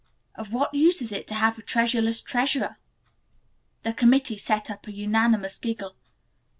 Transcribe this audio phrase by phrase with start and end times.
[0.33, 2.77] "Of what use is it to have a treasureless treasurer?"
[3.83, 5.95] The committee set up a unanimous giggle.